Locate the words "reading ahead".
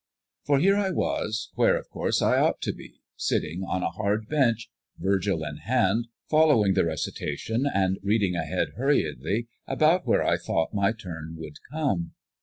8.01-8.69